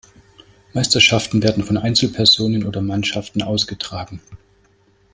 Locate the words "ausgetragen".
3.43-4.19